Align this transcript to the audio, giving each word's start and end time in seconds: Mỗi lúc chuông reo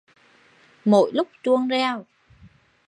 Mỗi 0.85 1.11
lúc 1.13 1.27
chuông 1.43 1.67
reo 1.67 2.05